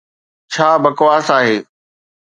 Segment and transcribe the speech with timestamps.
[0.53, 1.57] !ڇا بڪواس آهي